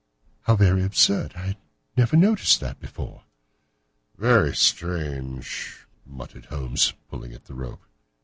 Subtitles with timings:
[0.45, 1.33] "How very absurd!
[1.35, 1.57] I
[1.95, 3.21] never noticed that before."
[4.17, 7.83] "Very strange!" muttered Holmes, pulling at the rope.